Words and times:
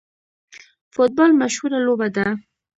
فوټبال 0.93 1.31
مشهوره 1.41 1.77
لوبه 1.85 2.07
ده 2.15 2.25